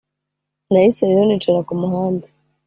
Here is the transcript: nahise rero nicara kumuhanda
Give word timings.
nahise 0.71 1.01
rero 1.09 1.21
nicara 1.25 1.59
kumuhanda 1.67 2.27